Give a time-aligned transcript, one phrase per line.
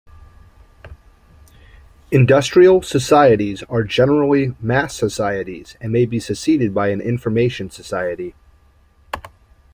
[2.09, 8.33] Industrial societies are generally mass societies, and may be succeeded by an Information society.